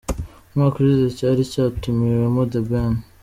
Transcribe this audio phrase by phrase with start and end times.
[0.51, 2.93] Umwaka ushize cyari cyatumiwemo The Ben.